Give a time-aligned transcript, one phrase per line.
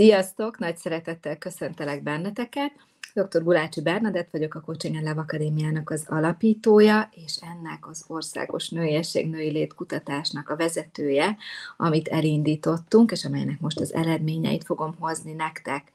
[0.00, 0.58] Sziasztok!
[0.58, 2.72] Nagy szeretettel köszöntelek benneteket.
[3.14, 3.42] Dr.
[3.42, 9.50] Gulácsi Bernadett vagyok, a Coaching Love Akadémiának az alapítója, és ennek az országos nőiesség, női
[9.50, 11.36] létkutatásnak a vezetője,
[11.76, 15.92] amit elindítottunk, és amelynek most az eredményeit fogom hozni nektek.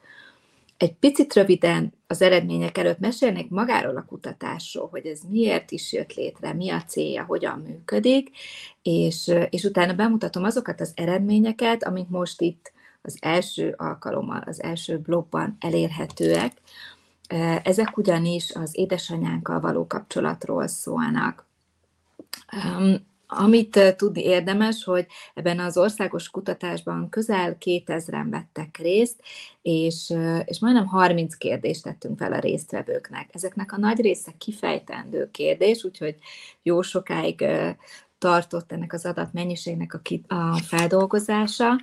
[0.76, 6.14] Egy picit röviden az eredmények előtt mesélnék magáról a kutatásról, hogy ez miért is jött
[6.14, 8.30] létre, mi a célja, hogyan működik,
[8.82, 12.74] és, és utána bemutatom azokat az eredményeket, amik most itt
[13.06, 16.52] az első alkalommal, az első blogban elérhetőek.
[17.62, 21.46] Ezek ugyanis az édesanyánkkal való kapcsolatról szólnak.
[23.28, 29.20] Amit tudni érdemes, hogy ebben az országos kutatásban közel 2000-en vettek részt,
[29.62, 30.14] és,
[30.44, 33.28] és majdnem 30 kérdést tettünk fel a résztvevőknek.
[33.32, 36.16] Ezeknek a nagy része kifejtendő kérdés, úgyhogy
[36.62, 37.44] jó sokáig
[38.18, 41.80] tartott ennek az adatmennyiségnek a, ki, a feldolgozása.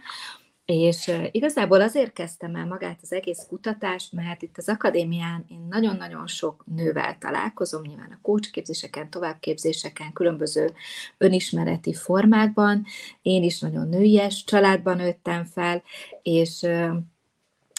[0.65, 6.27] És igazából azért kezdtem el magát az egész kutatást, mert itt az akadémián én nagyon-nagyon
[6.27, 10.73] sok nővel találkozom, nyilván a kócsképzéseken, továbbképzéseken, különböző
[11.17, 12.85] önismereti formákban.
[13.21, 15.83] Én is nagyon nőies családban nőttem fel,
[16.21, 16.67] és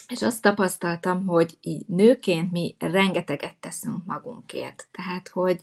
[0.08, 4.88] és azt tapasztaltam, hogy így nőként mi rengeteget teszünk magunkért.
[4.90, 5.60] Tehát, hogy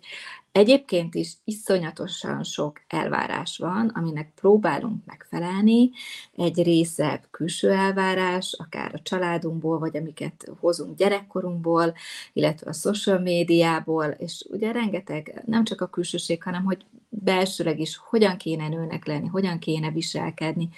[0.52, 5.92] egyébként is iszonyatosan sok elvárás van, aminek próbálunk megfelelni.
[6.36, 11.94] Egy része külső elvárás, akár a családunkból, vagy amiket hozunk gyerekkorunkból,
[12.34, 17.98] illetve a social médiából, és ugye rengeteg, nem csak a külsőség, hanem hogy belsőleg is
[17.98, 20.70] hogyan kéne nőnek lenni, hogyan kéne viselkedni.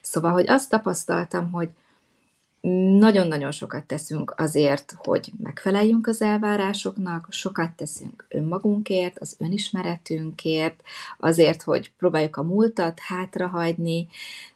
[0.00, 1.68] Szóval, hogy azt tapasztaltam, hogy
[2.98, 10.82] nagyon-nagyon sokat teszünk azért, hogy megfeleljünk az elvárásoknak, sokat teszünk önmagunkért, az önismeretünkért,
[11.18, 14.08] azért, hogy próbáljuk a múltat hátrahagyni,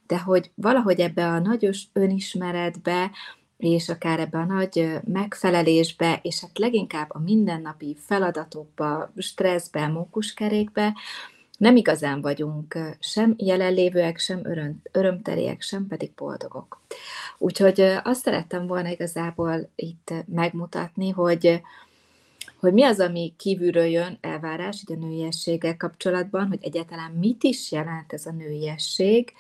[0.07, 3.11] de hogy valahogy ebbe a nagyos önismeretbe,
[3.57, 10.95] és akár ebbe a nagy megfelelésbe, és hát leginkább a mindennapi feladatokba, stresszbe, mókuskerékbe,
[11.63, 16.81] nem igazán vagyunk sem jelenlévőek, sem öröm, örömteriek, sem pedig boldogok.
[17.39, 21.61] Úgyhogy azt szerettem volna igazából itt megmutatni, hogy,
[22.63, 27.73] hogy mi az, ami kívülről jön elvárás így a nőiességgel kapcsolatban, hogy egyáltalán mit is
[27.73, 29.33] jelent ez a nőiesség,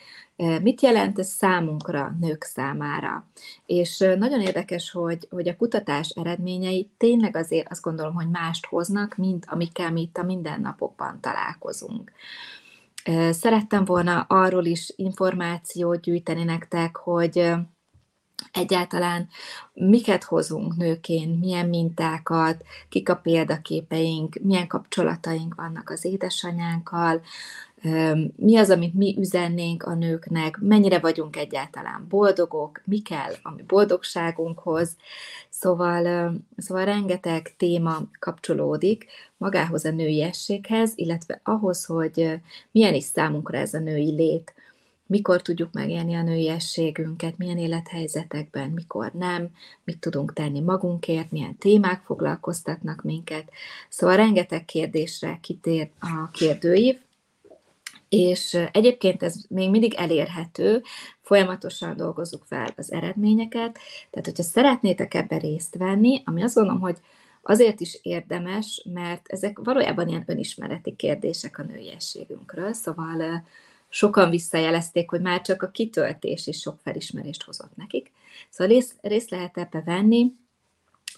[0.62, 3.26] mit jelent ez számunkra, nők számára.
[3.66, 9.16] És nagyon érdekes, hogy, hogy a kutatás eredményei tényleg azért azt gondolom, hogy mást hoznak,
[9.16, 12.12] mint amikkel mi itt a mindennapokban találkozunk.
[13.30, 17.52] Szerettem volna arról is információt gyűjteni nektek, hogy
[18.52, 19.28] egyáltalán
[19.72, 27.22] miket hozunk nőként, milyen mintákat, kik a példaképeink, milyen kapcsolataink vannak az édesanyánkkal,
[28.36, 33.62] mi az, amit mi üzennénk a nőknek, mennyire vagyunk egyáltalán boldogok, mi kell a mi
[33.62, 34.96] boldogságunkhoz.
[35.48, 43.74] Szóval, szóval rengeteg téma kapcsolódik magához a nőiességhez, illetve ahhoz, hogy milyen is számunkra ez
[43.74, 44.54] a női lét
[45.12, 49.50] mikor tudjuk megélni a nőiességünket, milyen élethelyzetekben, mikor nem,
[49.84, 53.50] mit tudunk tenni magunkért, milyen témák foglalkoztatnak minket.
[53.88, 56.98] Szóval rengeteg kérdésre kitér a kérdőív,
[58.08, 60.82] és egyébként ez még mindig elérhető,
[61.20, 63.78] folyamatosan dolgozzuk fel az eredményeket,
[64.10, 66.96] tehát hogyha szeretnétek ebbe részt venni, ami azt gondolom, hogy
[67.42, 73.44] azért is érdemes, mert ezek valójában ilyen önismereti kérdések a nőiességünkről, szóval
[73.92, 78.12] sokan visszajelezték, hogy már csak a kitöltés is sok felismerést hozott nekik.
[78.50, 80.32] Szóval részt, részt lehet ebbe venni,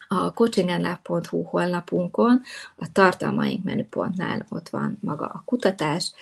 [0.08, 2.42] a coachingenlove.hu honlapunkon,
[2.76, 6.12] a tartalmaink menüpontnál ott van maga a kutatás,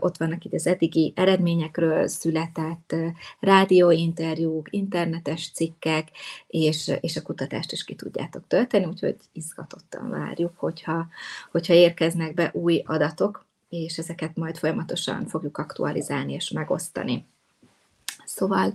[0.00, 2.94] ott vannak itt az eddigi eredményekről született
[3.40, 6.08] rádióinterjúk, internetes cikkek,
[6.46, 11.06] és, és a kutatást is ki tudjátok tölteni, úgyhogy izgatottan várjuk, hogyha,
[11.50, 17.26] hogyha érkeznek be új adatok, és ezeket majd folyamatosan fogjuk aktualizálni és megosztani.
[18.24, 18.74] Szóval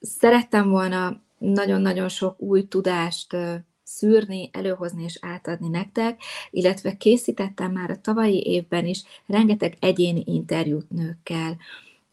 [0.00, 3.36] szerettem volna nagyon-nagyon sok új tudást
[3.82, 6.20] szűrni, előhozni és átadni nektek,
[6.50, 11.56] illetve készítettem már a tavalyi évben is rengeteg egyéni interjút nőkkel.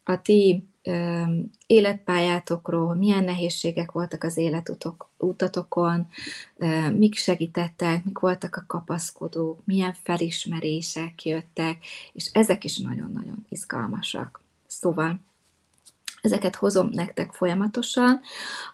[0.04, 0.64] A ti
[1.66, 6.06] életpályátokról, milyen nehézségek voltak az életutatokon,
[6.96, 14.42] mik segítettek, mik voltak a kapaszkodók, milyen felismerések jöttek, és ezek is nagyon-nagyon izgalmasak.
[14.66, 15.20] Szóval
[16.24, 18.20] Ezeket hozom nektek folyamatosan.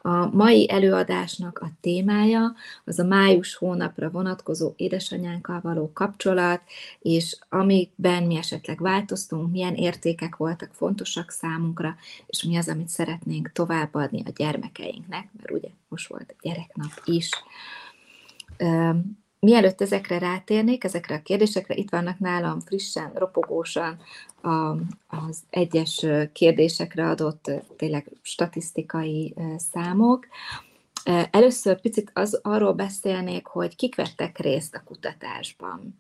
[0.03, 2.55] A mai előadásnak a témája
[2.85, 6.63] az a május hónapra vonatkozó édesanyánkkal való kapcsolat,
[7.01, 13.53] és amikben mi esetleg változtunk, milyen értékek voltak fontosak számunkra, és mi az, amit szeretnénk
[13.53, 17.31] továbbadni a gyermekeinknek, mert ugye most volt a gyereknap is.
[19.41, 23.99] Mielőtt ezekre rátérnék, ezekre a kérdésekre, itt vannak nálam frissen, ropogósan
[25.07, 29.35] az egyes kérdésekre adott tényleg statisztikai
[29.73, 30.27] számok.
[31.31, 35.99] Először picit az, arról beszélnék, hogy kik vettek részt a kutatásban.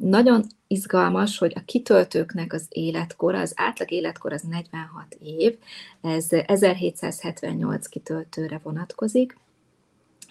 [0.00, 5.58] Nagyon izgalmas, hogy a kitöltőknek az életkora, az átlag életkor az 46 év,
[6.00, 9.36] ez 1778 kitöltőre vonatkozik,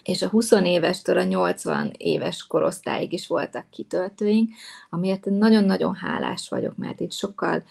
[0.06, 4.52] és a 20 évestől a 80 éves korosztályig is voltak kitöltőink,
[4.90, 7.64] amiért nagyon-nagyon hálás vagyok, mert itt sokkal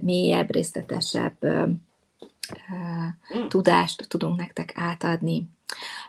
[0.00, 1.36] mélyebb, részletesebb
[3.48, 5.48] tudást tudunk nektek átadni.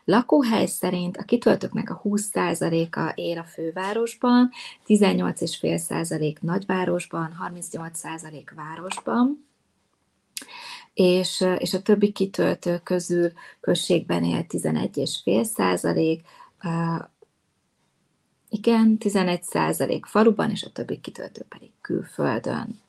[0.03, 4.49] Lakóhely szerint a kitöltőknek a 20%-a él a fővárosban,
[4.87, 9.47] 18,5% nagyvárosban, 38% városban,
[10.97, 16.25] és, és a többi kitöltő közül községben él 11,5 százalék,
[18.49, 22.81] igen, 11 százalék faluban, és a többi kitöltő pedig külföldön.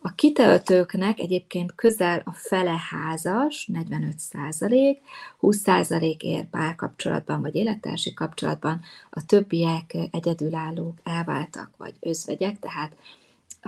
[0.00, 5.00] A kitöltőknek egyébként közel a fele házas, 45 százalék,
[5.38, 8.80] 20 százalék ér párkapcsolatban vagy élettársi kapcsolatban,
[9.10, 12.96] a többiek egyedülállók, elváltak vagy özvegyek, tehát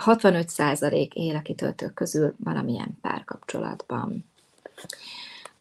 [0.04, 4.24] 65% él a kitöltők közül valamilyen párkapcsolatban.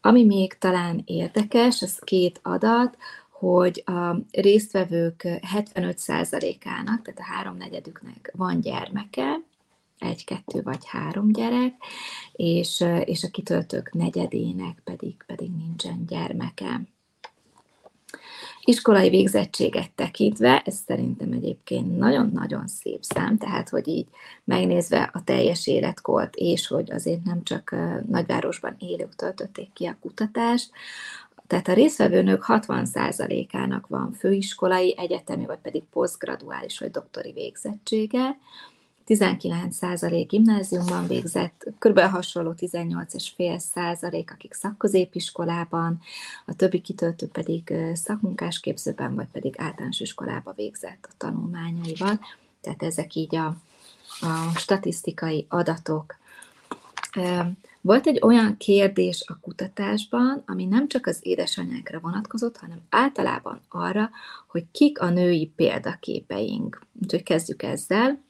[0.00, 2.96] Ami még talán érdekes, az két adat,
[3.30, 9.40] hogy a résztvevők 75%-ának, tehát a háromnegyedüknek van gyermeke,
[9.98, 11.74] egy, kettő vagy három gyerek,
[12.32, 16.80] és, és a kitöltők negyedének pedig, pedig nincsen gyermeke.
[18.68, 24.06] Iskolai végzettséget tekintve, ez szerintem egyébként nagyon-nagyon szép szám, tehát hogy így
[24.44, 27.74] megnézve a teljes életkort, és hogy azért nem csak
[28.08, 30.70] nagyvárosban élők töltötték ki a kutatást,
[31.46, 38.38] tehát a résztvevő nők 60%-ának van főiskolai, egyetemi, vagy pedig posztgraduális vagy doktori végzettsége,
[39.08, 42.00] 19% gimnáziumban végzett, kb.
[42.00, 46.00] hasonló 18,5% akik szakközépiskolában,
[46.46, 52.20] a többi kitöltő pedig szakmunkásképzőben, vagy pedig általános iskolába végzett a tanulmányaival.
[52.60, 53.46] Tehát ezek így a,
[54.20, 56.16] a statisztikai adatok.
[57.80, 64.10] Volt egy olyan kérdés a kutatásban, ami nem csak az édesanyákra vonatkozott, hanem általában arra,
[64.46, 66.86] hogy kik a női példaképeink.
[67.02, 68.26] Úgyhogy kezdjük ezzel.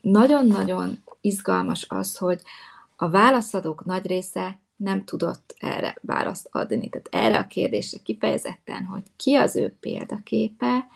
[0.00, 2.42] Nagyon-nagyon izgalmas az, hogy
[2.96, 6.88] a válaszadók nagy része nem tudott erre választ adni.
[6.88, 10.86] Tehát erre a kérdésre kifejezetten, hogy ki az ő példaképe,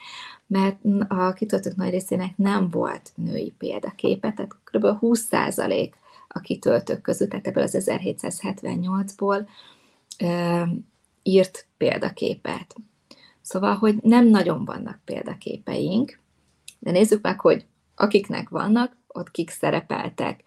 [0.47, 0.79] mert
[1.09, 4.99] a kitöltők nagy részének nem volt női példaképe, tehát kb.
[5.01, 5.93] 20%
[6.29, 9.47] a kitöltők között, tehát ebből az 1778-ból
[11.23, 12.75] írt példaképet.
[13.41, 16.19] Szóval, hogy nem nagyon vannak példaképeink,
[16.79, 17.67] de nézzük meg, hogy
[18.01, 20.43] akiknek vannak, ott kik szerepeltek.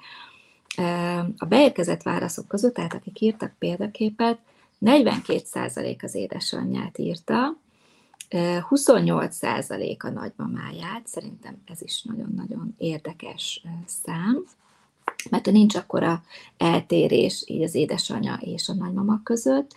[1.37, 4.39] A beérkezett válaszok között, tehát akik írtak példaképet,
[4.81, 7.57] 42% az édesanyját írta,
[8.29, 14.43] 28% a nagymamáját, szerintem ez is nagyon-nagyon érdekes szám,
[15.29, 16.23] mert nincs akkora
[16.57, 19.73] eltérés így az édesanyja és a nagymama között.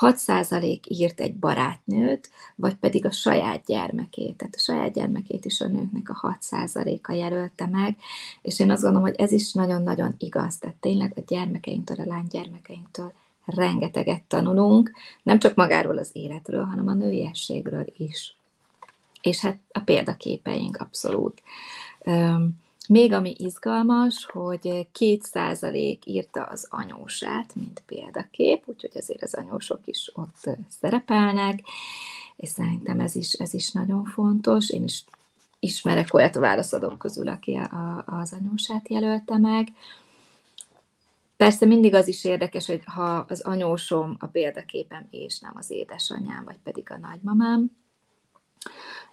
[0.00, 4.36] 6% írt egy barátnőt, vagy pedig a saját gyermekét.
[4.36, 7.96] Tehát a saját gyermekét is a nőknek a 6%-a jelölte meg,
[8.42, 10.58] és én azt gondolom, hogy ez is nagyon-nagyon igaz.
[10.58, 13.12] Tehát tényleg a gyermekeinktől, a lánygyermekeinktől
[13.44, 18.36] rengeteget tanulunk, nem csak magáról az életről, hanem a nőiességről is.
[19.20, 21.42] És hát a példaképeink abszolút.
[22.88, 29.80] Még ami izgalmas, hogy két százalék írta az anyósát, mint példakép, úgyhogy azért az anyósok
[29.84, 30.48] is ott
[30.80, 31.60] szerepelnek,
[32.36, 34.70] és szerintem ez is, ez is nagyon fontos.
[34.70, 35.04] Én is
[35.58, 39.68] ismerek olyat a válaszadók közül, aki a, az anyósát jelölte meg.
[41.36, 46.44] Persze mindig az is érdekes, hogy ha az anyósom a példaképem, és nem az édesanyám,
[46.44, 47.70] vagy pedig a nagymamám,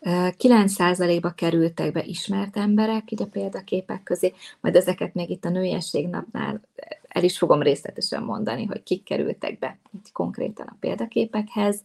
[0.01, 6.07] 9%-ba kerültek be ismert emberek így a példaképek közé, majd ezeket még itt a nőiesség
[6.07, 6.61] napnál
[7.07, 11.83] el is fogom részletesen mondani, hogy kik kerültek be így konkrétan a példaképekhez,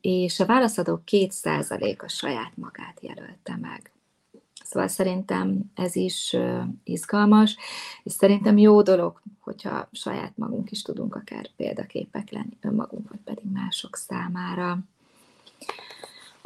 [0.00, 3.92] és a válaszadók 2% a saját magát jelölte meg.
[4.64, 6.36] Szóval szerintem ez is
[6.84, 7.56] izgalmas,
[8.02, 13.44] és szerintem jó dolog, hogyha saját magunk is tudunk akár példaképek lenni önmagunk, vagy pedig
[13.52, 14.78] mások számára.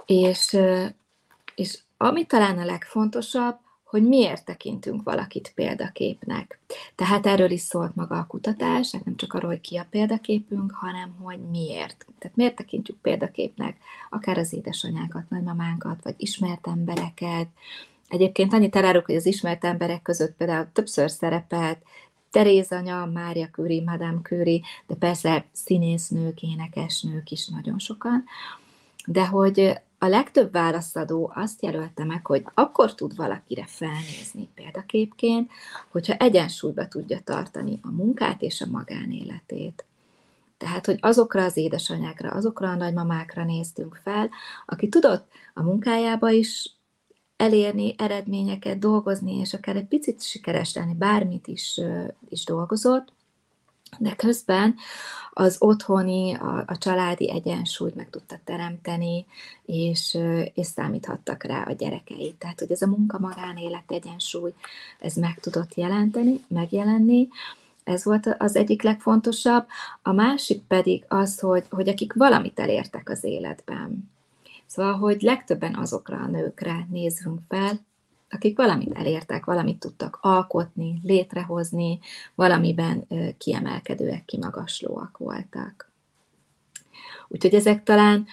[0.06, 0.58] És,
[1.54, 6.60] és ami talán a legfontosabb, hogy miért tekintünk valakit példaképnek.
[6.94, 11.16] Tehát erről is szólt maga a kutatás, nem csak arról, hogy ki a példaképünk, hanem
[11.22, 12.06] hogy miért.
[12.18, 13.76] Tehát miért tekintjük példaképnek
[14.10, 17.48] akár az édesanyákat, nagymamánkat, vagy ismert embereket.
[18.08, 21.78] Egyébként annyit elárulok, hogy az ismert emberek között például többször szerepelt
[22.30, 28.24] Teréz anya, Mária Curie, Madame Curie, de persze színésznők, énekesnők is nagyon sokan.
[29.06, 35.50] De hogy a legtöbb válaszadó azt jelölte meg, hogy akkor tud valakire felnézni példaképként,
[35.90, 39.84] hogyha egyensúlyba tudja tartani a munkát és a magánéletét.
[40.56, 44.30] Tehát, hogy azokra az édesanyákra, azokra a nagymamákra néztünk fel,
[44.66, 46.74] aki tudott a munkájába is
[47.36, 51.80] elérni eredményeket, dolgozni, és akár egy picit sikeres lenni, bármit is,
[52.28, 53.12] is dolgozott,
[53.98, 54.74] de közben
[55.32, 59.26] az otthoni, a, a családi egyensúlyt meg tudta teremteni,
[59.64, 60.18] és,
[60.54, 62.34] és számíthattak rá a gyerekei.
[62.38, 64.52] Tehát, hogy ez a munka-magánélet egyensúly,
[64.98, 67.28] ez meg tudott jelenteni, megjelenni,
[67.84, 69.66] ez volt az egyik legfontosabb.
[70.02, 74.10] A másik pedig az, hogy, hogy akik valamit elértek az életben.
[74.66, 77.80] Szóval, hogy legtöbben azokra a nőkre nézünk fel,
[78.34, 81.98] akik valamit elértek, valamit tudtak alkotni, létrehozni,
[82.34, 83.06] valamiben
[83.38, 85.92] kiemelkedőek, kimagaslóak voltak.
[87.28, 88.26] Úgyhogy ezek talán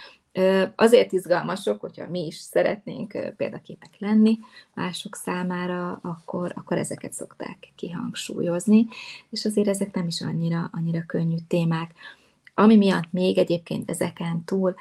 [0.76, 4.40] azért izgalmasok, hogyha mi is szeretnénk példaképek lenni
[4.74, 8.88] mások számára, akkor, akkor ezeket szokták kihangsúlyozni,
[9.30, 11.94] és azért ezek nem is annyira, annyira könnyű témák.
[12.54, 14.76] Ami miatt még egyébként ezeken túl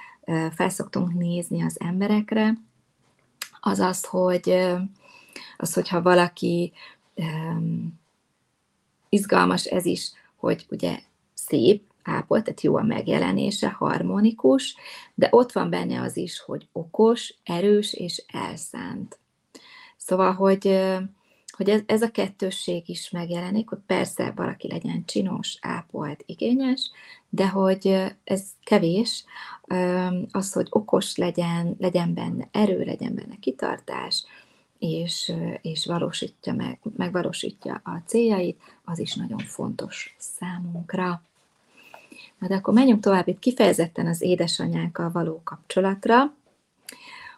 [0.55, 2.59] felszoktunk nézni az emberekre,
[3.61, 4.67] az az, hogy
[5.57, 6.73] az, hogyha valaki
[7.15, 8.01] um,
[9.09, 10.99] izgalmas ez is, hogy ugye
[11.35, 14.77] szép, ápolt, tehát jó a megjelenése, harmonikus,
[15.15, 19.19] de ott van benne az is, hogy okos, erős és elszánt.
[19.97, 20.79] Szóval, hogy,
[21.51, 26.91] hogy ez, ez a kettősség is megjelenik, hogy persze valaki legyen csinos, ápolt, igényes,
[27.29, 27.87] de hogy
[28.25, 29.25] ez kevés,
[30.31, 34.25] az, hogy okos legyen, legyen benne erő, legyen benne kitartás,
[34.81, 35.33] és,
[35.63, 41.23] és valósítja meg, megvalósítja a céljait, az is nagyon fontos számunkra.
[42.39, 46.35] Na de akkor menjünk tovább itt kifejezetten az édesanyánkkal való kapcsolatra,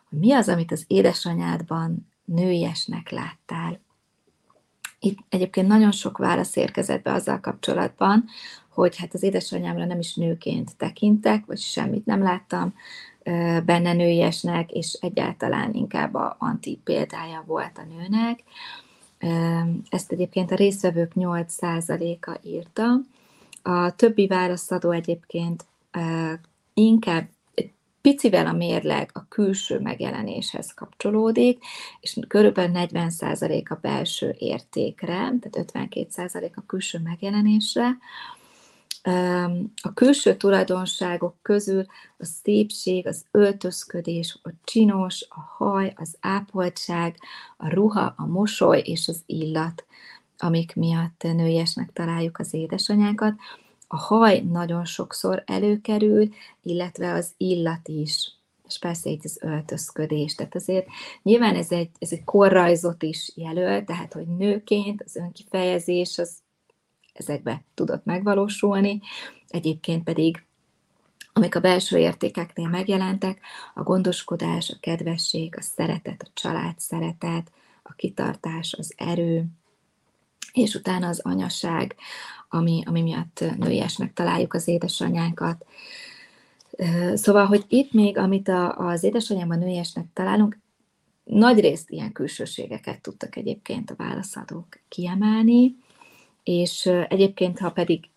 [0.09, 3.81] mi az, amit az édesanyádban nőiesnek láttál.
[4.99, 8.25] Itt egyébként nagyon sok válasz érkezett be azzal kapcsolatban,
[8.69, 12.75] hogy hát az édesanyámra nem is nőként tekintek, vagy semmit nem láttam,
[13.65, 18.43] benne nőiesnek, és egyáltalán inkább a anti példája volt a nőnek.
[19.89, 23.01] Ezt egyébként a részvevők 8%-a írta.
[23.63, 25.65] A többi válaszadó egyébként
[26.75, 27.29] inkább
[28.01, 31.65] picivel a mérleg a külső megjelenéshez kapcsolódik,
[32.01, 37.99] és körülbelül 40% a belső értékre, tehát 52% a külső megjelenésre.
[39.83, 41.87] A külső tulajdonságok közül
[42.19, 47.17] a szépség, az öltözködés, a csinos, a haj, az ápoltság,
[47.57, 49.85] a ruha, a mosoly és az illat,
[50.39, 53.35] amik miatt nőiesnek találjuk az édesanyákat.
[53.87, 56.29] A haj nagyon sokszor előkerül,
[56.63, 58.33] illetve az illat is,
[58.69, 60.35] és persze itt az öltözködés.
[60.35, 60.87] Tehát azért
[61.23, 66.43] nyilván ez egy, ez egy korrajzot is jelöl, tehát hogy nőként az önkifejezés az
[67.13, 69.01] ezekbe tudott megvalósulni.
[69.49, 70.45] Egyébként pedig
[71.33, 73.41] amik a belső értékeknél megjelentek,
[73.75, 77.53] a gondoskodás, a kedvesség, a szeretet, a család szeretet,
[77.83, 79.45] a kitartás, az erő,
[80.53, 81.97] és utána az anyaság,
[82.49, 85.67] ami, ami miatt nőiesnek találjuk az édesanyánkat.
[87.15, 90.59] Szóval, hogy itt még, amit a, az édesanyámban nőiesnek találunk,
[91.25, 95.77] nagy részt ilyen külsőségeket tudtak egyébként a válaszadók kiemelni,
[96.45, 98.09] és egyébként, ha pedig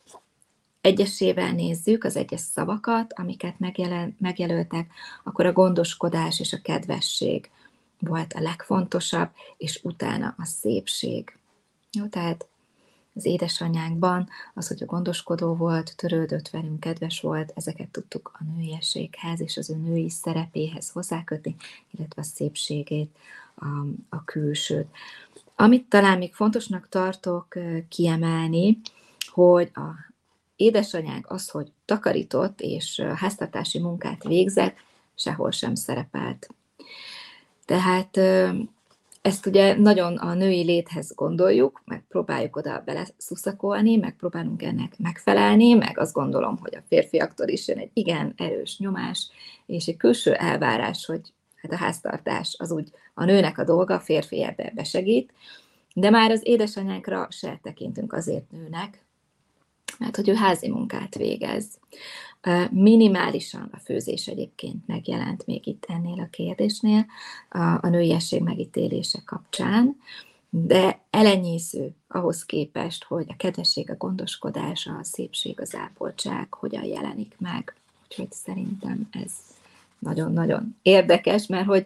[0.82, 4.92] egyesével nézzük az egyes szavakat, amiket megjelen, megjelöltek,
[5.24, 7.50] akkor a gondoskodás és a kedvesség
[8.00, 11.38] volt a legfontosabb, és utána a szépség.
[11.92, 12.48] Jó, tehát
[13.16, 19.42] az édesanyánkban az, hogy a gondoskodó volt, törődött velünk, kedves volt, ezeket tudtuk a nőiességhez
[19.42, 21.56] és az ő női szerepéhez hozzákötni,
[21.92, 23.16] illetve a szépségét,
[23.56, 23.66] a,
[24.10, 24.88] a külsőt.
[25.56, 27.48] Amit talán még fontosnak tartok
[27.90, 28.80] kiemelni,
[29.32, 30.14] hogy a
[30.56, 34.76] édesanyánk az, hogy takarított és háztartási munkát végzett,
[35.16, 36.48] sehol sem szerepelt.
[37.66, 38.18] Tehát
[39.22, 45.74] ezt ugye nagyon a női léthez gondoljuk, meg próbáljuk oda beleszuszakolni, meg próbálunk ennek megfelelni,
[45.74, 49.30] meg azt gondolom, hogy a férfiaktól is jön egy igen erős nyomás,
[49.66, 51.22] és egy külső elvárás, hogy
[51.72, 55.34] hát a háztartás az úgy a nőnek a dolga, a férfi ebbe besegít,
[55.94, 59.06] de már az édesanyákra se tekintünk azért nőnek,
[60.00, 61.80] mert hogy ő házi munkát végez.
[62.72, 67.06] Minimálisan a főzés egyébként megjelent még itt ennél a kérdésnél,
[67.50, 69.98] a, nőiesség megítélése kapcsán,
[70.50, 77.36] de elenyésző ahhoz képest, hogy a kedvesség, a gondoskodás, a szépség, az ápoltság hogyan jelenik
[77.40, 77.76] meg.
[78.04, 79.32] Úgyhogy szerintem ez
[80.00, 81.86] nagyon-nagyon érdekes, mert hogy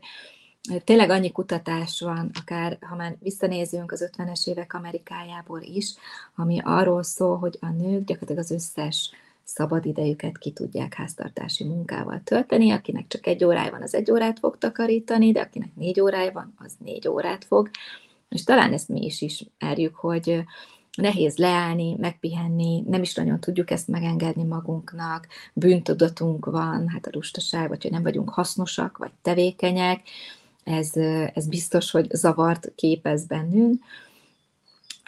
[0.83, 5.93] tényleg annyi kutatás van, akár ha már visszanézünk az 50-es évek Amerikájából is,
[6.35, 9.11] ami arról szól, hogy a nők gyakorlatilag az összes
[9.43, 14.39] szabad idejüket ki tudják háztartási munkával tölteni, akinek csak egy órája van, az egy órát
[14.39, 17.69] fog takarítani, de akinek négy órája van, az négy órát fog.
[18.29, 20.43] És talán ezt mi is ismerjük, hogy
[20.99, 27.67] nehéz leállni, megpihenni, nem is nagyon tudjuk ezt megengedni magunknak, bűntudatunk van, hát a lustaság,
[27.67, 30.01] vagy hogy nem vagyunk hasznosak, vagy tevékenyek,
[30.63, 30.95] ez,
[31.33, 33.83] ez biztos, hogy zavart képez bennünk.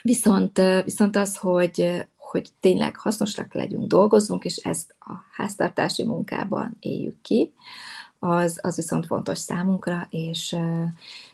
[0.04, 7.22] Viszont, viszont az, hogy, hogy tényleg hasznosak legyünk, dolgozzunk, és ezt a háztartási munkában éljük
[7.22, 7.54] ki,
[8.20, 10.56] az, az viszont fontos számunkra, és,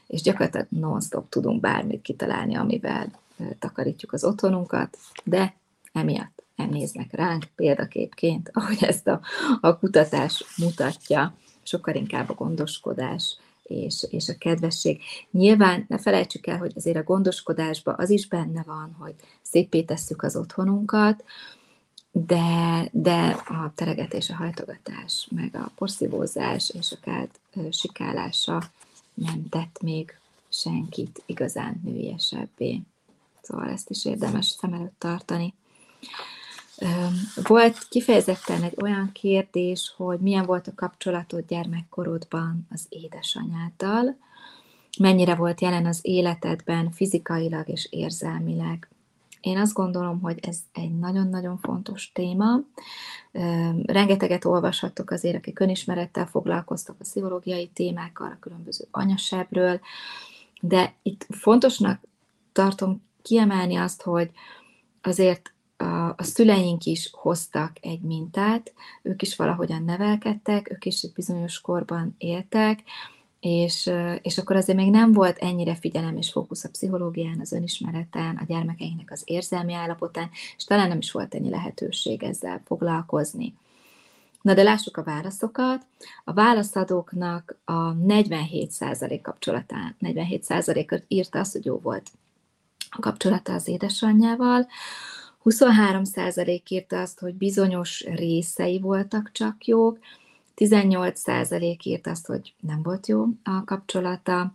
[0.08, 3.12] és gyakorlatilag non-stop tudunk bármit kitalálni, amivel
[3.60, 5.56] takarítjuk az otthonunkat, de
[5.94, 9.22] emiatt nem néznek ránk példaképként, ahogy ezt a,
[9.62, 15.01] a kutatás mutatja, sokkal inkább a gondoskodás és, és a kedvesség.
[15.32, 20.24] Nyilván ne felejtsük el, hogy azért a gondoskodásban az is benne van, hogy szépé tesszük
[20.24, 21.24] az otthonunkat,
[22.12, 27.27] de, de a teregetés, a hajtogatás, meg a porszívózás és akár
[27.72, 28.63] sikálása
[29.13, 32.82] nem tett még senkit igazán nőiesebbé.
[33.48, 35.54] Szóval ezt is érdemes szem előtt tartani.
[37.44, 44.18] Volt kifejezetten egy olyan kérdés, hogy milyen volt a kapcsolatod gyermekkorodban az édesanyáddal,
[45.00, 48.89] mennyire volt jelen az életedben fizikailag és érzelmileg.
[49.42, 52.60] Én azt gondolom, hogy ez egy nagyon-nagyon fontos téma.
[53.86, 59.80] Rengeteget olvashattok azért, akik önismerettel foglalkoztak a pszichológiai témákkal, a különböző anyasebről,
[60.62, 62.02] de itt fontosnak
[62.52, 64.32] tartom kiemelni azt, hogy
[65.02, 65.84] azért a,
[66.18, 72.16] a szüleink is hoztak egy mintát, ők is valahogyan nevelkedtek, ők is egy bizonyos korban
[72.18, 72.84] éltek,
[73.40, 78.36] és, és akkor azért még nem volt ennyire figyelem és fókusz a pszichológián, az önismereten,
[78.36, 83.54] a gyermekeinknek az érzelmi állapotán, és talán nem is volt ennyi lehetőség ezzel foglalkozni.
[84.42, 85.86] Na de lássuk a válaszokat.
[86.24, 92.12] A válaszadóknak a 47% kapcsolatán, 47%-ot írta azt, hogy jó volt
[92.98, 94.68] a kapcsolata az édesanyjával,
[95.44, 100.00] 23% írta azt, hogy bizonyos részei voltak csak jók,
[100.56, 104.54] 18% írt azt, hogy nem volt jó a kapcsolata.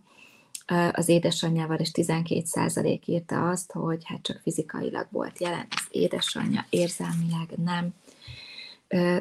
[0.91, 7.49] Az édesanyjával, és 12% írta azt, hogy hát csak fizikailag volt jelen az édesanyja, érzelmileg
[7.63, 7.93] nem.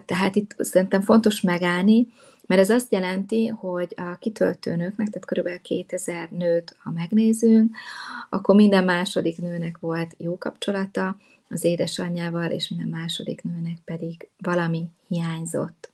[0.04, 2.12] Tehát itt szerintem fontos megállni,
[2.52, 5.62] mert ez azt jelenti, hogy a kitöltő nőknek, tehát kb.
[5.62, 7.76] 2000 nőt, ha megnézünk,
[8.28, 11.16] akkor minden második nőnek volt jó kapcsolata,
[11.48, 15.90] az édesanyjával, és minden második nőnek pedig valami hiányzott.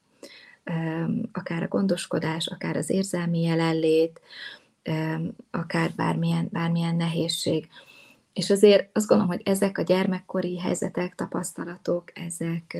[1.33, 4.21] Akár a gondoskodás, akár az érzelmi jelenlét,
[5.51, 7.69] akár bármilyen, bármilyen nehézség.
[8.33, 12.79] És azért azt gondolom, hogy ezek a gyermekkori helyzetek, tapasztalatok, ezek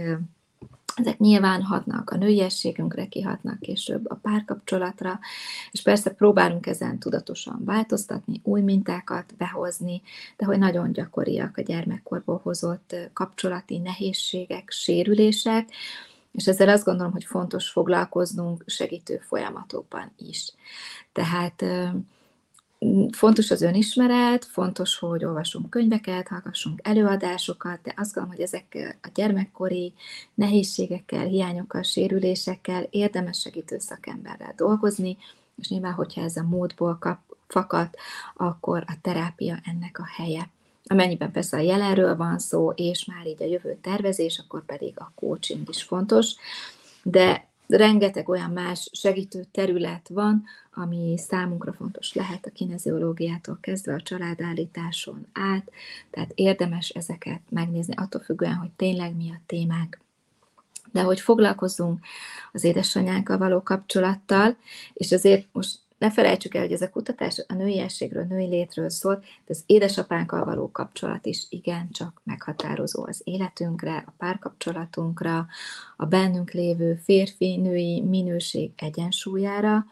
[0.97, 5.19] ezek nyilván hatnak a nőiességünkre, kihatnak később a párkapcsolatra,
[5.71, 10.03] és persze próbálunk ezen tudatosan változtatni, új mintákat behozni,
[10.37, 15.69] de hogy nagyon gyakoriak a gyermekkorból hozott kapcsolati nehézségek, sérülések,
[16.33, 20.53] és ezzel azt gondolom, hogy fontos foglalkoznunk segítő folyamatokban is.
[21.13, 21.65] Tehát
[23.11, 29.09] fontos az önismeret, fontos, hogy olvasunk könyveket, hallgassunk előadásokat, de azt gondolom, hogy ezek a
[29.15, 29.93] gyermekkori
[30.35, 35.17] nehézségekkel, hiányokkal, sérülésekkel érdemes segítő szakemberrel dolgozni,
[35.57, 37.89] és nyilván, hogyha ez a módból kap, fakad,
[38.37, 40.51] akkor a terápia ennek a helye.
[40.87, 45.13] Amennyiben persze a jelenről van szó, és már így a jövő tervezés, akkor pedig a
[45.15, 46.35] coaching is fontos,
[47.03, 54.03] de rengeteg olyan más segítő terület van, ami számunkra fontos lehet a kineziológiától kezdve a
[54.03, 55.71] családállításon át,
[56.11, 60.01] tehát érdemes ezeket megnézni, attól függően, hogy tényleg mi a témák.
[60.93, 62.01] De hogy foglalkozzunk
[62.53, 64.57] az édesanyánkkal való kapcsolattal,
[64.93, 69.15] és azért most ne felejtsük el, hogy ez a kutatás a nőiességről, női létről szól,
[69.17, 75.47] de az édesapánkkal való kapcsolat is igencsak meghatározó az életünkre, a párkapcsolatunkra,
[75.97, 79.87] a bennünk lévő férfi-női minőség egyensúlyára,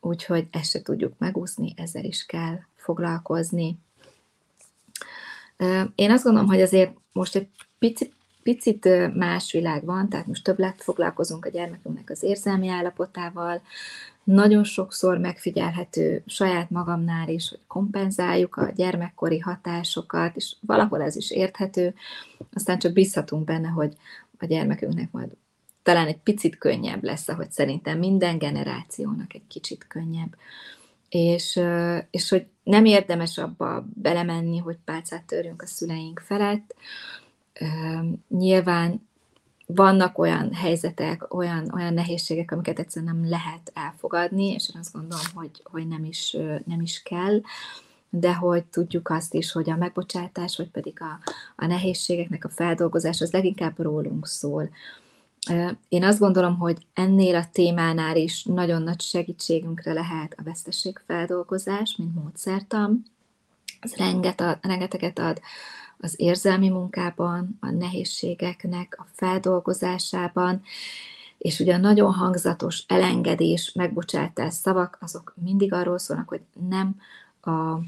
[0.00, 3.78] úgyhogy ezt se tudjuk megúszni, ezzel is kell foglalkozni.
[5.94, 10.82] Én azt gondolom, hogy azért most egy picit, picit más világ van, tehát most többlet
[10.82, 13.62] foglalkozunk a gyermekünknek az érzelmi állapotával,
[14.26, 21.30] nagyon sokszor megfigyelhető saját magamnál is, hogy kompenzáljuk a gyermekkori hatásokat, és valahol ez is
[21.30, 21.94] érthető,
[22.52, 23.96] aztán csak bízhatunk benne, hogy
[24.38, 25.28] a gyermekünknek majd
[25.82, 30.36] talán egy picit könnyebb lesz, ahogy szerintem minden generációnak egy kicsit könnyebb.
[31.08, 31.60] És,
[32.10, 36.74] és hogy nem érdemes abba belemenni, hogy pálcát törjünk a szüleink felett.
[38.28, 39.08] Nyilván
[39.66, 45.24] vannak olyan helyzetek, olyan, olyan nehézségek, amiket egyszerűen nem lehet elfogadni, és én azt gondolom,
[45.34, 47.40] hogy, hogy nem, is, nem is kell,
[48.10, 53.20] de hogy tudjuk azt is, hogy a megbocsátás, vagy pedig a, a nehézségeknek a feldolgozás,
[53.20, 54.70] az leginkább rólunk szól.
[55.88, 62.14] Én azt gondolom, hogy ennél a témánál is nagyon nagy segítségünkre lehet a veszteségfeldolgozás, mint
[62.14, 63.02] módszertam.
[63.80, 65.40] Ez renget rengeteget ad
[66.00, 70.62] az érzelmi munkában, a nehézségeknek a feldolgozásában,
[71.38, 76.96] és ugye a nagyon hangzatos elengedés, megbocsátás szavak, azok mindig arról szólnak, hogy nem
[77.40, 77.78] a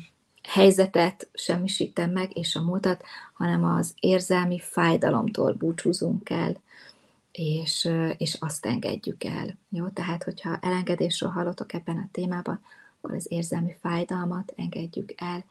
[0.48, 6.56] helyzetet semmisítem meg, és a múltat, hanem az érzelmi fájdalomtól búcsúzunk el,
[7.32, 9.56] és, és azt engedjük el.
[9.68, 12.60] Jó, tehát hogyha elengedésről hallottok ebben a témában,
[12.96, 15.44] akkor az érzelmi fájdalmat engedjük el,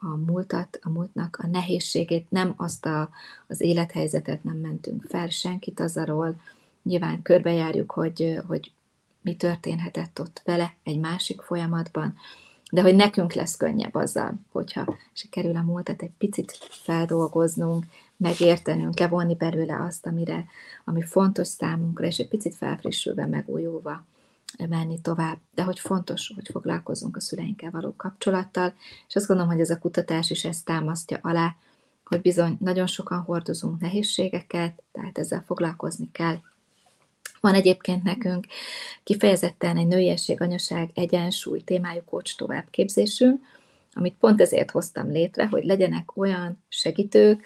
[0.00, 3.08] a múltat, a múltnak a nehézségét, nem azt a,
[3.46, 6.40] az élethelyzetet nem mentünk fel, senkit az arról,
[6.82, 8.72] nyilván körbejárjuk, hogy, hogy
[9.22, 12.16] mi történhetett ott vele egy másik folyamatban,
[12.70, 17.84] de hogy nekünk lesz könnyebb azzal, hogyha sikerül a múltat egy picit feldolgoznunk,
[18.16, 20.44] megértenünk, levonni belőle azt, amire,
[20.84, 24.04] ami fontos számunkra, és egy picit felfrissülve, megújulva
[24.68, 28.74] menni tovább, de hogy fontos, hogy foglalkozunk a szüleinkkel való kapcsolattal,
[29.08, 31.56] és azt gondolom, hogy ez a kutatás is ezt támasztja alá,
[32.04, 36.38] hogy bizony nagyon sokan hordozunk nehézségeket, tehát ezzel foglalkozni kell.
[37.40, 38.46] Van egyébként nekünk
[39.02, 43.44] kifejezetten egy nőiesség, anyaság, egyensúly témájú coach továbbképzésünk,
[43.92, 47.44] amit pont ezért hoztam létre, hogy legyenek olyan segítők,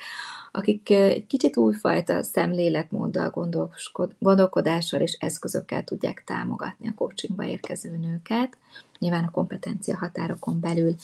[0.52, 3.50] akik egy kicsit újfajta szemléletmóddal,
[4.18, 8.57] gondolkodással és eszközökkel tudják támogatni a coachingba érkező nőket,
[8.98, 10.94] nyilván a kompetencia határokon belül.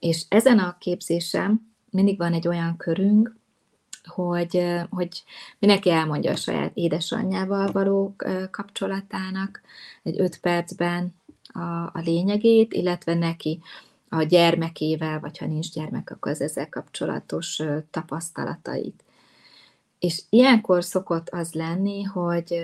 [0.00, 3.36] És ezen a képzésem mindig van egy olyan körünk,
[4.04, 5.22] hogy, hogy
[5.58, 8.14] mindenki elmondja a saját édesanyjával való
[8.50, 9.60] kapcsolatának
[10.02, 11.14] egy öt percben
[11.46, 11.60] a,
[11.92, 13.60] a lényegét, illetve neki
[14.14, 19.04] a gyermekével, vagy ha nincs gyermek, akkor az ezzel kapcsolatos tapasztalatait.
[19.98, 22.60] És ilyenkor szokott az lenni, hogy,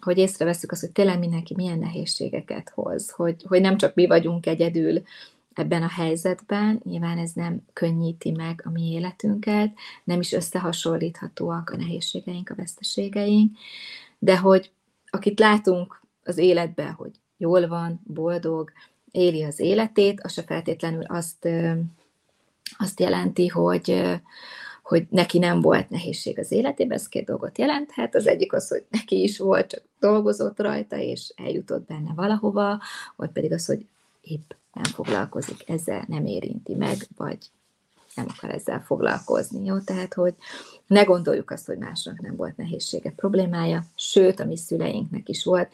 [0.00, 4.46] hogy észreveszünk azt, hogy tényleg mindenki milyen nehézségeket hoz, hogy, hogy nem csak mi vagyunk
[4.46, 5.02] egyedül
[5.52, 9.72] ebben a helyzetben, nyilván ez nem könnyíti meg a mi életünket,
[10.04, 13.56] nem is összehasonlíthatóak a nehézségeink, a veszteségeink,
[14.18, 14.70] de hogy
[15.10, 18.72] akit látunk az életben, hogy jól van, boldog,
[19.12, 21.48] éli az életét, az se feltétlenül azt,
[22.78, 24.02] azt jelenti, hogy,
[24.82, 28.14] hogy neki nem volt nehézség az életében, ez két dolgot jelenthet.
[28.14, 32.80] Az egyik az, hogy neki is volt, csak dolgozott rajta, és eljutott benne valahova,
[33.16, 33.86] vagy pedig az, hogy
[34.22, 37.38] épp nem foglalkozik ezzel, nem érinti meg, vagy
[38.14, 39.64] nem akar ezzel foglalkozni.
[39.64, 39.78] Jó?
[39.78, 40.34] Tehát, hogy
[40.86, 45.72] ne gondoljuk azt, hogy másnak nem volt nehézsége, problémája, sőt, a mi szüleinknek is volt,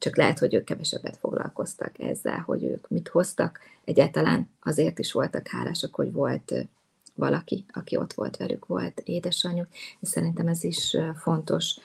[0.00, 3.60] csak lehet, hogy ők kevesebbet foglalkoztak ezzel, hogy ők mit hoztak.
[3.84, 6.54] Egyáltalán azért is voltak hálásak, hogy volt
[7.14, 9.66] valaki, aki ott volt velük, volt édesanyjuk,
[10.00, 11.76] és szerintem ez is fontos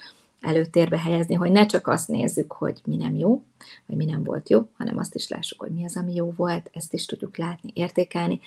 [0.42, 3.44] előtérbe helyezni, hogy ne csak azt nézzük, hogy mi nem jó,
[3.86, 6.70] vagy mi nem volt jó, hanem azt is lássuk, hogy mi az, ami jó volt,
[6.74, 8.40] ezt is tudjuk látni, értékelni,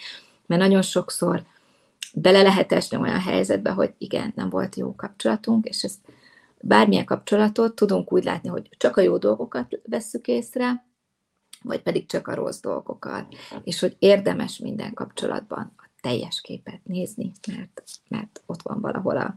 [0.47, 1.43] mert nagyon sokszor
[2.15, 5.99] bele lehet esni olyan helyzetbe, hogy igen, nem volt jó kapcsolatunk, és ezt
[6.61, 10.87] bármilyen kapcsolatot tudunk úgy látni, hogy csak a jó dolgokat vesszük észre,
[11.63, 13.27] vagy pedig csak a rossz dolgokat,
[13.65, 19.37] és hogy érdemes minden kapcsolatban a teljes képet nézni, mert, mert ott van valahol a,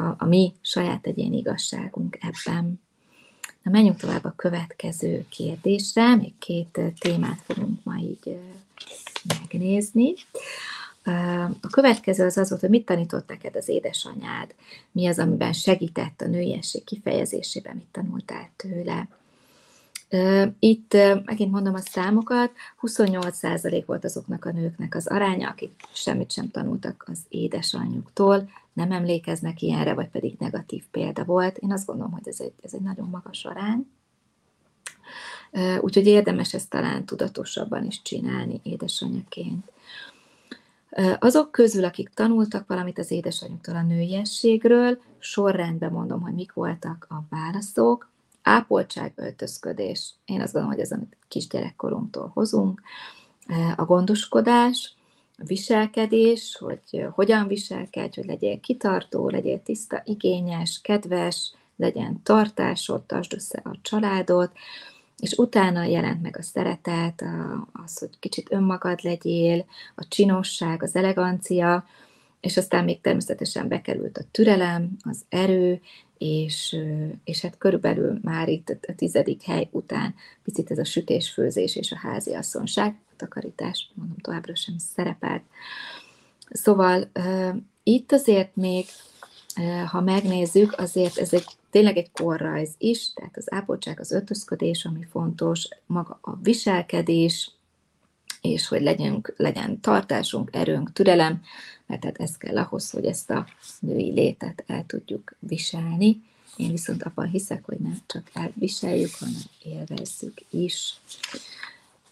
[0.00, 2.80] a, a mi saját egyéni igazságunk ebben.
[3.62, 8.38] Na menjünk tovább a következő kérdésre, még két témát fogunk ma így
[9.28, 10.14] megnézni.
[11.60, 14.54] A következő az az volt, hogy mit tanított neked az édesanyád,
[14.92, 19.08] mi az, amiben segített a nőiesség kifejezésében, mit tanultál tőle.
[20.58, 26.50] Itt megint mondom a számokat, 28% volt azoknak a nőknek az aránya, akik semmit sem
[26.50, 31.58] tanultak az édesanyjuktól, nem emlékeznek ilyenre, vagy pedig negatív példa volt.
[31.58, 33.86] Én azt gondolom, hogy ez egy, ez egy nagyon magas arány.
[35.80, 39.70] Úgyhogy érdemes ezt talán tudatosabban is csinálni édesanyaként.
[41.18, 47.14] Azok közül, akik tanultak valamit az édesanyjuktól a nőiességről, sorrendben mondom, hogy mik voltak a
[47.30, 48.10] válaszok.
[48.42, 50.14] Ápoltság, öltözködés.
[50.24, 52.82] Én azt gondolom, hogy ez, amit kisgyerekkorunktól hozunk.
[53.76, 54.94] A gondoskodás,
[55.38, 63.34] a viselkedés, hogy hogyan viselkedj, hogy legyél kitartó, legyél tiszta, igényes, kedves, legyen tartásod, tartsd
[63.34, 64.52] össze a családot,
[65.18, 67.24] és utána jelent meg a szeretet,
[67.72, 71.86] az, hogy kicsit önmagad legyél, a csinosság, az elegancia,
[72.40, 75.80] és aztán még természetesen bekerült a türelem, az erő,
[76.18, 76.76] és,
[77.24, 81.98] és hát körülbelül már itt a tizedik hely után picit ez a sütés-főzés és a
[81.98, 85.42] háziasszonyság, a takarítás, mondom, továbbra sem szerepelt.
[86.50, 87.10] Szóval
[87.82, 88.86] itt azért még,
[89.86, 95.06] ha megnézzük, azért ez egy tényleg egy korrajz is, tehát az ápoltság, az öltözködés, ami
[95.10, 97.50] fontos, maga a viselkedés,
[98.40, 101.42] és hogy legyünk, legyen tartásunk, erőnk, türelem,
[101.86, 103.46] mert tehát ez kell ahhoz, hogy ezt a
[103.80, 106.22] női létet el tudjuk viselni.
[106.56, 111.00] Én viszont abban hiszek, hogy nem csak elviseljük, hanem élvezzük is.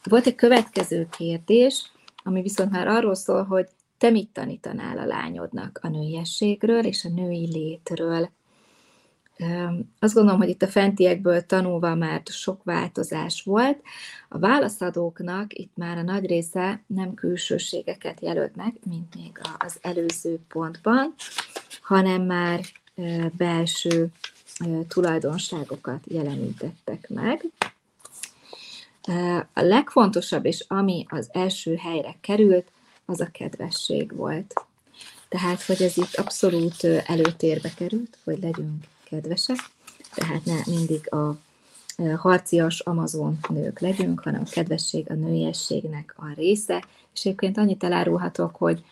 [0.02, 1.90] Volt egy következő kérdés,
[2.24, 7.08] ami viszont már arról szól, hogy te mit tanítanál a lányodnak a nőiességről és a
[7.08, 8.30] női létről.
[9.98, 13.82] Azt gondolom, hogy itt a fentiekből tanulva már sok változás volt.
[14.28, 20.38] A válaszadóknak itt már a nagy része nem külsőségeket jelölt meg, mint még az előző
[20.48, 21.14] pontban,
[21.82, 22.60] hanem már
[23.36, 24.08] belső
[24.88, 27.44] tulajdonságokat jelenítettek meg.
[29.52, 32.70] A legfontosabb, és ami az első helyre került,
[33.04, 34.54] az a kedvesség volt.
[35.28, 38.84] Tehát, hogy ez itt abszolút előtérbe került, hogy legyünk
[39.16, 39.56] kedvesek,
[40.14, 41.36] tehát ne mindig a
[42.16, 48.56] harcias amazon nők legyünk, hanem a kedvesség a nőiességnek a része, és egyébként annyit elárulhatok,
[48.56, 48.84] hogy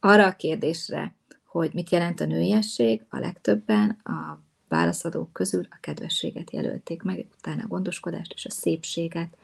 [0.00, 6.50] arra a kérdésre, hogy mit jelent a nőiesség, a legtöbben a válaszadók közül a kedvességet
[6.50, 9.36] jelölték meg, utána a gondoskodást és a szépséget.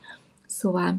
[0.46, 0.96] Szóval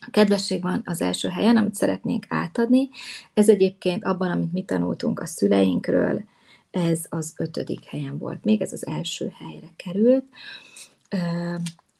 [0.00, 2.88] a kedvesség van az első helyen, amit szeretnénk átadni.
[3.34, 6.24] Ez egyébként abban, amit mi tanultunk a szüleinkről,
[6.70, 8.44] ez az ötödik helyen volt.
[8.44, 10.24] Még ez az első helyre került.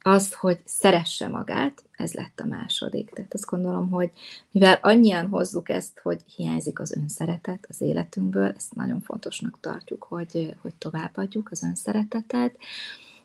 [0.02, 3.10] Az, hogy szeresse magát, ez lett a második.
[3.10, 4.10] Tehát azt gondolom, hogy
[4.50, 10.54] mivel annyian hozzuk ezt, hogy hiányzik az önszeretet az életünkből, ezt nagyon fontosnak tartjuk, hogy,
[10.62, 12.56] hogy továbbadjuk az önszeretetet,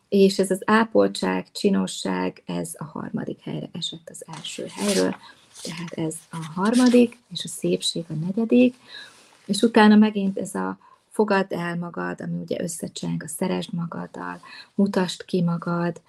[0.09, 5.15] és ez az ápoltság, csinosság, ez a harmadik helyre esett az első helyről,
[5.61, 8.75] tehát ez a harmadik, és a szépség a negyedik,
[9.45, 10.77] és utána megint ez a
[11.13, 14.39] fogadd el magad, ami ugye összecseng a szeresd magaddal,
[14.75, 16.01] mutasd ki magad,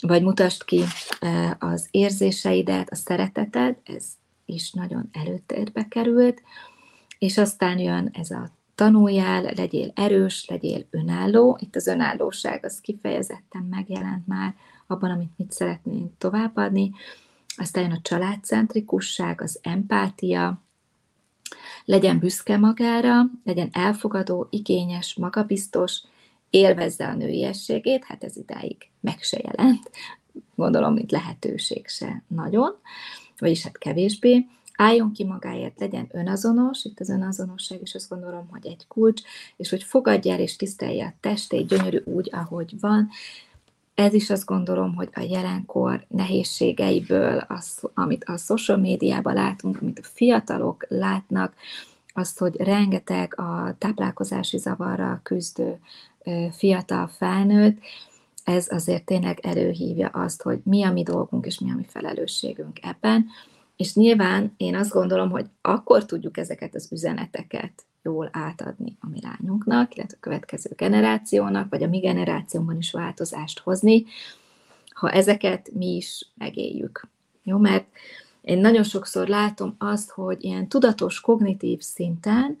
[0.00, 0.82] vagy mutasd ki
[1.20, 4.06] e, az érzéseidet, a szereteted, ez
[4.44, 6.42] is nagyon előtérbe került,
[7.18, 11.58] és aztán jön ez a tanuljál, legyél erős, legyél önálló.
[11.60, 14.54] Itt az önállóság az kifejezetten megjelent már
[14.86, 16.92] abban, amit mit szeretnénk továbbadni.
[17.56, 20.63] Aztán jön a családcentrikusság, az empátia,
[21.84, 26.02] legyen büszke magára, legyen elfogadó, igényes, magabiztos,
[26.50, 29.90] élvezze a nőiességét, hát ez idáig meg se jelent,
[30.54, 32.76] gondolom, mint lehetőség se nagyon,
[33.38, 38.66] vagyis hát kevésbé, álljon ki magáért, legyen önazonos, itt az önazonosság is azt gondolom, hogy
[38.66, 39.22] egy kulcs,
[39.56, 43.10] és hogy fogadja el és tisztelje a testét gyönyörű úgy, ahogy van,
[43.94, 49.98] ez is azt gondolom, hogy a jelenkor nehézségeiből, az, amit a social médiában látunk, amit
[49.98, 51.54] a fiatalok látnak,
[52.14, 55.78] azt, hogy rengeteg a táplálkozási zavarra küzdő
[56.50, 57.78] fiatal felnőtt,
[58.44, 62.78] ez azért tényleg előhívja azt, hogy mi a mi dolgunk és mi a mi felelősségünk
[62.82, 63.26] ebben.
[63.76, 67.72] És nyilván én azt gondolom, hogy akkor tudjuk ezeket az üzeneteket
[68.04, 73.58] jól átadni a mi lányunknak, illetve a következő generációnak, vagy a mi generációban is változást
[73.58, 74.04] hozni,
[74.88, 77.08] ha ezeket mi is megéljük.
[77.42, 77.86] Jó, mert
[78.40, 82.56] én nagyon sokszor látom azt, hogy ilyen tudatos, kognitív szinten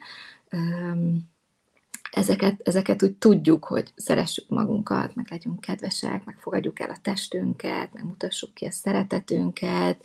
[2.10, 7.92] ezeket, ezeket úgy tudjuk, hogy szeressük magunkat, meg legyünk kedvesek, meg fogadjuk el a testünket,
[7.92, 10.04] meg mutassuk ki a szeretetünket,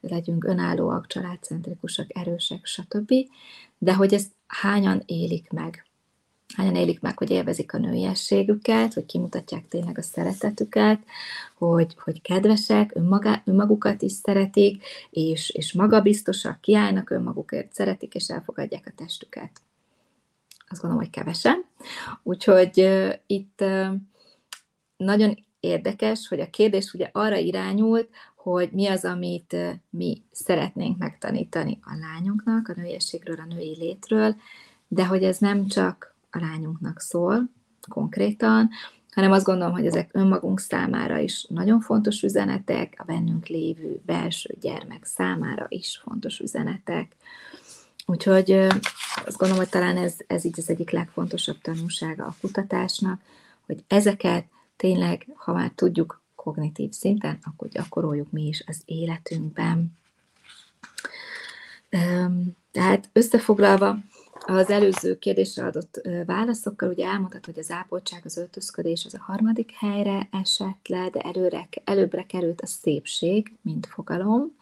[0.00, 3.12] legyünk önállóak, családcentrikusak, erősek, stb.
[3.78, 5.86] De hogy ezt hányan élik meg?
[6.54, 11.00] hányan élik meg, hogy élvezik a nőiességüket, hogy kimutatják tényleg a szeretetüket,
[11.54, 18.86] hogy, hogy kedvesek, önmagá, önmagukat is szeretik, és, és magabiztosak, kiállnak önmagukért, szeretik és elfogadják
[18.86, 19.50] a testüket.
[20.68, 21.64] Azt gondolom, hogy kevesen.
[22.22, 23.94] Úgyhogy uh, itt uh,
[24.96, 28.08] nagyon érdekes, hogy a kérdés ugye arra irányult,
[28.52, 29.56] hogy mi az, amit
[29.90, 34.36] mi szeretnénk megtanítani a lányunknak, a nőiességről, a női létről,
[34.88, 37.50] de hogy ez nem csak a lányunknak szól
[37.88, 38.70] konkrétan,
[39.14, 44.54] hanem azt gondolom, hogy ezek önmagunk számára is nagyon fontos üzenetek, a bennünk lévő belső
[44.60, 47.16] gyermek számára is fontos üzenetek.
[48.06, 48.50] Úgyhogy
[49.24, 53.20] azt gondolom, hogy talán ez, ez így az egyik legfontosabb tanulsága a kutatásnak,
[53.66, 54.44] hogy ezeket
[54.76, 59.98] tényleg, ha már tudjuk kognitív szinten, akkor gyakoroljuk mi is az életünkben.
[62.70, 63.98] Tehát összefoglalva,
[64.46, 69.70] az előző kérdésre adott válaszokkal ugye elmondhat, hogy az ápoltság, az öltözködés az a harmadik
[69.70, 74.56] helyre esett le, de előre, előbbre került a szépség, mint fogalom.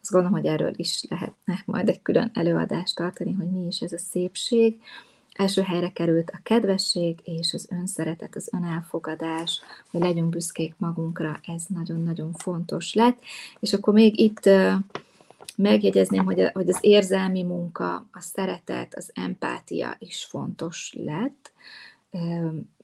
[0.00, 3.92] Azt gondolom, hogy erről is lehetne majd egy külön előadást tartani, hogy mi is ez
[3.92, 4.80] a szépség.
[5.36, 11.62] Első helyre került a kedvesség és az önszeretet, az önelfogadás, hogy legyünk büszkék magunkra, ez
[11.68, 13.18] nagyon-nagyon fontos lett.
[13.60, 14.48] És akkor még itt
[15.56, 21.52] megjegyezném, hogy, a, hogy az érzelmi munka, a szeretet, az empátia is fontos lett,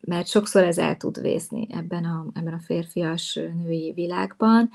[0.01, 4.71] mert sokszor ez el tud vészni ebben a, ebben a férfias női világban,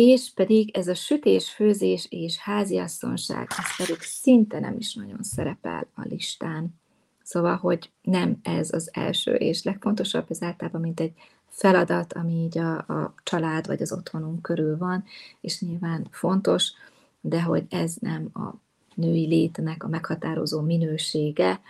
[0.00, 5.86] és pedig ez a sütés, főzés és háziasszonság, ez pedig szinte nem is nagyon szerepel
[5.94, 6.80] a listán.
[7.22, 11.12] Szóval, hogy nem ez az első és legfontosabb, ez általában mint egy
[11.48, 15.04] feladat, ami így a, a család vagy az otthonunk körül van,
[15.40, 16.72] és nyilván fontos,
[17.20, 18.54] de hogy ez nem a
[18.94, 21.60] női létnek a meghatározó minősége,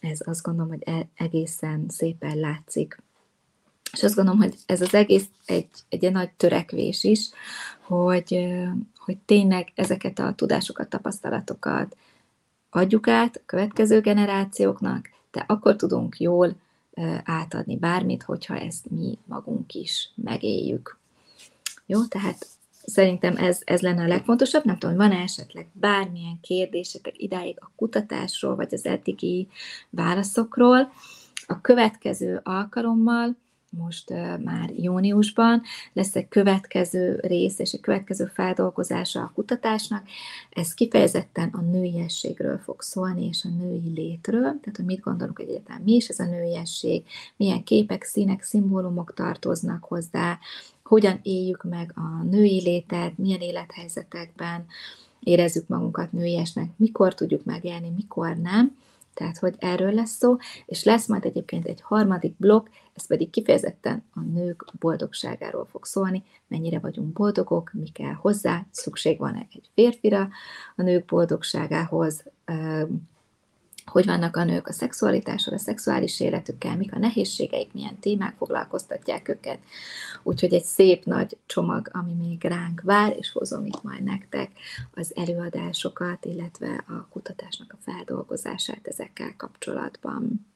[0.00, 3.02] ez azt gondolom, hogy e, egészen szépen látszik.
[3.92, 7.30] És azt gondolom, hogy ez az egész egy, egy, nagy törekvés is,
[7.80, 8.48] hogy,
[8.96, 11.96] hogy tényleg ezeket a tudásokat, tapasztalatokat
[12.70, 16.56] adjuk át a következő generációknak, de akkor tudunk jól
[17.24, 20.98] átadni bármit, hogyha ezt mi magunk is megéljük.
[21.86, 22.46] Jó, tehát
[22.86, 24.64] szerintem ez, ez lenne a legfontosabb.
[24.64, 29.48] Nem tudom, van-e esetleg bármilyen kérdésetek idáig a kutatásról, vagy az eddigi
[29.90, 30.92] válaszokról.
[31.46, 33.36] A következő alkalommal
[33.70, 34.10] most
[34.44, 35.62] már júniusban.
[35.92, 40.02] Lesz egy következő rész és egy következő feldolgozása a kutatásnak.
[40.50, 45.82] Ez kifejezetten a nőiességről fog szólni, és a női létről, tehát hogy mit gondolunk, egyáltalán
[45.82, 47.04] mi is ez a nőiesség,
[47.36, 50.38] milyen képek, színek, szimbólumok tartoznak hozzá,
[50.84, 54.66] hogyan éljük meg a női létet, milyen élethelyzetekben
[55.20, 58.76] érezzük magunkat nőiesnek, mikor tudjuk megélni, mikor nem
[59.18, 64.04] tehát, hogy erről lesz szó, és lesz majd egyébként egy harmadik blokk, ez pedig kifejezetten
[64.14, 70.28] a nők boldogságáról fog szólni, mennyire vagyunk boldogok, mi kell hozzá, szükség van-e egy férfira
[70.76, 72.24] a nők boldogságához,
[73.88, 79.28] hogy vannak a nők a szexualitással, a szexuális életükkel, mik a nehézségeik, milyen témák foglalkoztatják
[79.28, 79.58] őket.
[80.22, 84.50] Úgyhogy egy szép nagy csomag, ami még ránk vár, és hozom itt majd nektek
[84.94, 90.46] az előadásokat, illetve a kutatásnak a feldolgozását ezekkel kapcsolatban.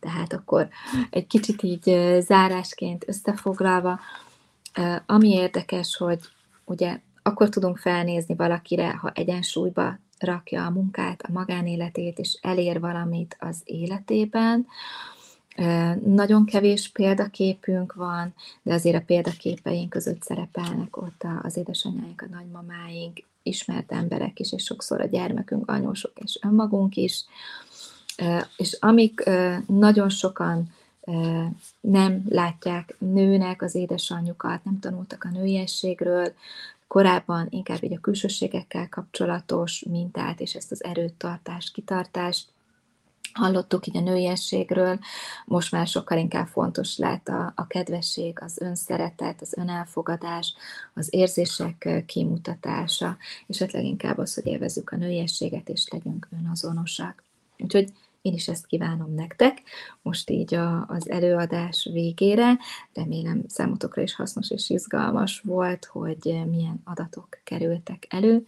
[0.00, 0.68] Tehát akkor
[1.10, 4.00] egy kicsit így zárásként összefoglalva,
[5.06, 6.18] ami érdekes, hogy
[6.64, 13.36] ugye akkor tudunk felnézni valakire, ha egyensúlyba rakja a munkát, a magánéletét, és elér valamit
[13.40, 14.66] az életében.
[16.04, 23.18] Nagyon kevés példaképünk van, de azért a példaképeink között szerepelnek ott az édesanyáink, a nagymamáink,
[23.42, 27.24] ismert emberek is, és sokszor a gyermekünk, anyósok és önmagunk is.
[28.56, 29.30] És amik
[29.66, 30.72] nagyon sokan
[31.80, 36.32] nem látják nőnek az édesanyjukat, nem tanultak a nőiességről,
[36.86, 42.48] korábban inkább így a külsőségekkel kapcsolatos mintát, és ezt az erőtartást, kitartást
[43.32, 44.98] hallottuk így a nőiességről,
[45.44, 50.54] most már sokkal inkább fontos lett a, a kedvesség, az önszeretet, az önelfogadás,
[50.94, 57.22] az érzések kimutatása, és hát leginkább az, hogy élvezzük a nőiességet, és legyünk önazonosak.
[57.58, 57.92] Úgyhogy
[58.24, 59.62] én is ezt kívánom nektek,
[60.02, 62.58] most így a, az előadás végére.
[62.92, 68.44] Remélem számotokra is hasznos és izgalmas volt, hogy milyen adatok kerültek elő,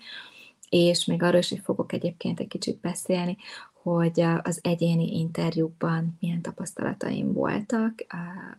[0.68, 3.36] és még arról is, fogok egyébként egy kicsit beszélni,
[3.82, 8.06] hogy az egyéni interjúkban milyen tapasztalataim voltak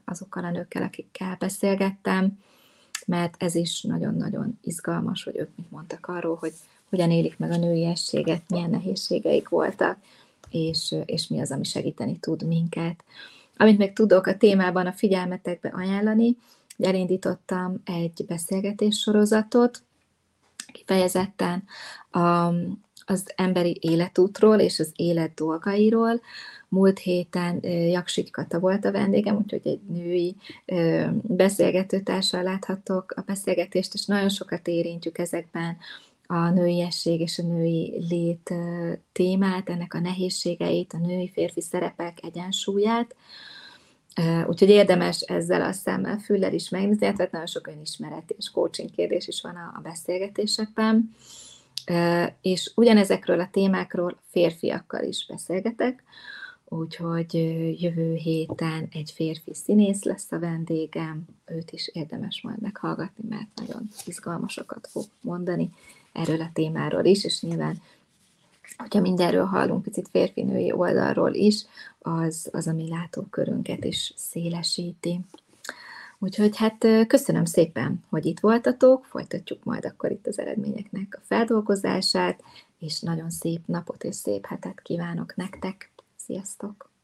[0.06, 2.40] azokkal a nőkkel, akikkel beszélgettem,
[3.06, 6.54] mert ez is nagyon-nagyon izgalmas, hogy ők mit mondtak arról, hogy
[6.90, 9.98] hogyan élik meg a nőiességet, milyen nehézségeik voltak,
[10.52, 13.04] és, és mi az, ami segíteni tud minket.
[13.58, 16.38] Amit meg tudok a témában a figyelmetekbe ajánlani,
[16.78, 19.82] elindítottam egy beszélgetés sorozatot,
[20.74, 21.64] kifejezetten
[22.12, 22.54] a,
[23.06, 26.22] az emberi életútról és az élet dolgairól.
[26.70, 30.36] Múlt héten Jaksik Kata volt a vendégem, úgyhogy egy női
[31.22, 35.78] beszélgetőtársal láthatok a beszélgetést, és nagyon sokat érintjük ezekben
[36.28, 38.54] a nőiesség és a női lét
[39.12, 43.16] témát, ennek a nehézségeit, a női-férfi szerepek egyensúlyát.
[44.48, 49.28] Úgyhogy érdemes ezzel a szemmel, füllel is megnézni, illetve nagyon sok önismeret és coaching kérdés
[49.28, 51.16] is van a beszélgetésekben.
[52.42, 56.04] És ugyanezekről a témákról férfiakkal is beszélgetek,
[56.66, 57.34] úgyhogy
[57.82, 63.88] jövő héten egy férfi színész lesz a vendégem, őt is érdemes majd meghallgatni, mert nagyon
[64.06, 65.70] izgalmasokat fog mondani
[66.18, 67.82] erről a témáról is, és nyilván
[68.78, 71.66] hogyha mindenről hallunk picit férfi-női oldalról is,
[72.00, 75.20] az, az a mi látókörünket is szélesíti.
[76.20, 82.44] Úgyhogy hát köszönöm szépen, hogy itt voltatok, folytatjuk majd akkor itt az eredményeknek a feldolgozását,
[82.80, 85.92] és nagyon szép napot és szép hetet kívánok nektek.
[86.16, 86.97] Sziasztok!